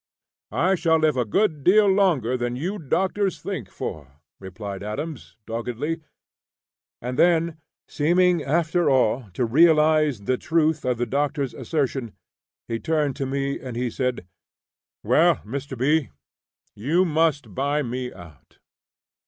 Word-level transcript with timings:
"I 0.55 0.73
shall 0.73 0.97
live 0.97 1.15
a 1.15 1.25
good 1.25 1.63
deal 1.63 1.85
longer 1.87 2.35
than 2.35 2.55
you 2.55 2.79
doctors 2.79 3.39
think 3.39 3.69
for," 3.69 4.19
replied 4.39 4.81
Adams, 4.81 5.37
doggedly; 5.45 6.01
and 7.03 7.19
then, 7.19 7.59
seeming 7.87 8.41
after 8.43 8.89
all 8.89 9.29
to 9.35 9.45
realize 9.45 10.21
the 10.21 10.39
truth 10.39 10.85
of 10.85 10.97
the 10.97 11.05
Doctor's 11.05 11.53
assertion, 11.53 12.13
he 12.67 12.79
turned 12.79 13.15
to 13.17 13.27
me 13.27 13.59
and 13.59 13.77
said: 13.93 14.25
"Well, 15.03 15.35
Mr. 15.45 15.77
B., 15.77 16.09
you 16.73 17.05
must 17.05 17.53
buy 17.53 17.83
me 17.83 18.11
out." 18.11 18.57